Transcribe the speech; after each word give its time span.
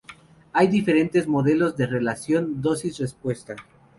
Hay 0.53 0.65
diferentes 0.65 1.27
modelos 1.27 1.77
de 1.77 1.85
relación 1.85 2.59
dosis-respuesta. 2.59 3.55